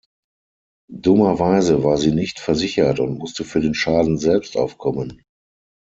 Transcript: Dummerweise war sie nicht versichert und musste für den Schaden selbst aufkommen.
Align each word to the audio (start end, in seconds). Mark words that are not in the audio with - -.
Dummerweise 0.91 1.83
war 1.83 1.99
sie 1.99 2.11
nicht 2.11 2.39
versichert 2.39 2.99
und 2.99 3.19
musste 3.19 3.43
für 3.45 3.59
den 3.59 3.75
Schaden 3.75 4.17
selbst 4.17 4.57
aufkommen. 4.57 5.21